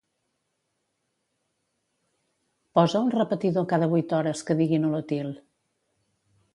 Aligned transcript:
Posa 2.79 3.05
un 3.09 3.13
repetidor 3.17 3.71
cada 3.75 3.93
vuit 3.95 4.17
hores 4.21 4.45
que 4.49 4.61
digui 4.65 4.83
Nolotil. 4.87 5.35